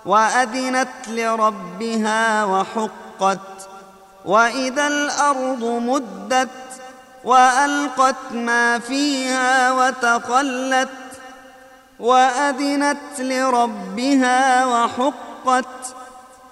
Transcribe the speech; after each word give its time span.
وأذنت 0.06 1.08
لربها 1.08 2.46
وحقت 2.46 3.70
وإذا 4.26 4.88
الأرض 4.88 5.64
مدت 5.64 6.50
وألقت 7.24 8.32
ما 8.32 8.80
فيها 8.80 9.72
وتخلت 9.72 10.90
وأذنت 12.00 13.20
لربها 13.20 14.66
وحقت 14.66 15.96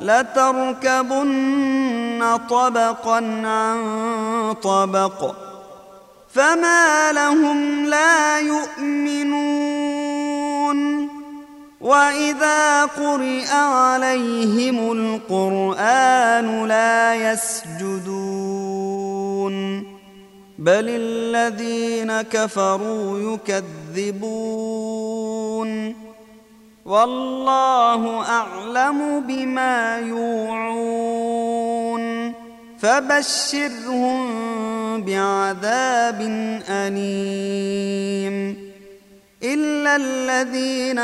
لتركبن 0.00 1.58
طبقا 2.50 3.16
عن 3.44 3.78
طبق. 4.62 5.34
فما 6.34 7.12
لهم 7.12 7.84
لا 7.84 8.38
يؤمنون. 8.38 9.88
وإذا 11.80 12.84
قرئ 12.84 13.52
عليهم 13.52 14.92
القرآن 14.92 16.66
لا 16.66 17.32
يسجدون. 17.32 18.18
بل 20.58 20.86
الذين 20.88 22.22
كفروا 22.22 23.38
يكذبون. 23.48 26.07
والله 26.88 28.22
أعلم 28.22 29.20
بما 29.20 29.98
يوعون. 29.98 31.58
فبشرهم 32.78 34.20
بعذاب 35.02 36.20
أليم. 36.68 38.68
إلا 39.42 39.96
الذين 39.96 40.98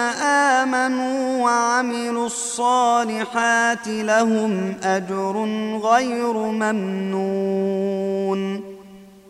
آمنوا 0.65 1.45
وعملوا 1.45 2.27
الصالحات 2.27 3.89
لهم 3.89 4.75
أجر 4.83 5.49
غير 5.83 6.33
ممنون. 6.33 7.85